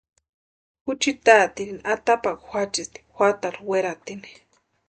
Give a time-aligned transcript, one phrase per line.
[0.85, 4.29] Juchi taatirini atapakwa juachisti juatarhu weratini.